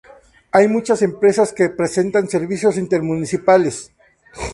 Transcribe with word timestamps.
Hay 0.51 0.67
muchas 0.67 1.03
empresas 1.03 1.53
que 1.53 1.69
prestan 1.69 2.27
servicios 2.27 2.75
intermunicipales. 2.75 3.91